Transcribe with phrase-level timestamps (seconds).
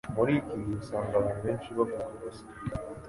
[0.15, 2.45] Muri iki gihe usanga abantu benshi bavuga ubusa